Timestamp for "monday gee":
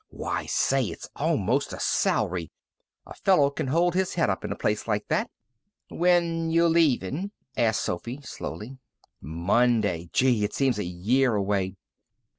9.21-10.43